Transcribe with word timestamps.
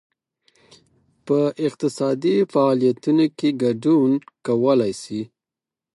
په 1.25 1.37
اقتصادي 1.67 2.37
فعالیتونو 2.53 3.25
کې 3.37 3.49
ګډون 3.63 4.11
کولای 4.45 4.93
شي. 5.01 5.21